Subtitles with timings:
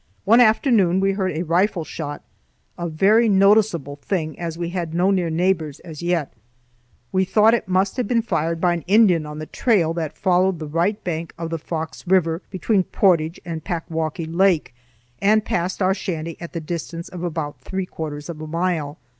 [0.25, 2.23] One afternoon we heard a rifle shot,
[2.75, 6.33] a very noticeable thing, as we had no near neighbors, as yet.
[7.11, 10.57] We thought it must have been fired by an Indian on the trail that followed
[10.57, 14.73] the right bank of the Fox River between Portage and Packwaukee Lake
[15.21, 18.97] and passed our shanty at a distance of about three quarters of a mile.